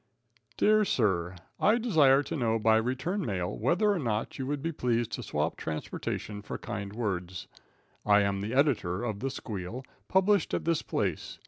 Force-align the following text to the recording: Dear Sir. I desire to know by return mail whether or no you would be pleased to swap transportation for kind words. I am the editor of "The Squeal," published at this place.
Dear 0.57 0.83
Sir. 0.83 1.35
I 1.59 1.77
desire 1.77 2.23
to 2.23 2.35
know 2.35 2.57
by 2.57 2.77
return 2.77 3.23
mail 3.23 3.55
whether 3.55 3.91
or 3.91 3.99
no 3.99 4.25
you 4.33 4.47
would 4.47 4.63
be 4.63 4.71
pleased 4.71 5.11
to 5.11 5.21
swap 5.21 5.57
transportation 5.57 6.41
for 6.41 6.57
kind 6.57 6.91
words. 6.91 7.45
I 8.03 8.21
am 8.21 8.41
the 8.41 8.55
editor 8.55 9.03
of 9.03 9.19
"The 9.19 9.29
Squeal," 9.29 9.83
published 10.07 10.55
at 10.55 10.65
this 10.65 10.81
place. 10.81 11.37